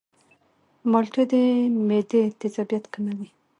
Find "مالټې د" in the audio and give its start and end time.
0.91-1.33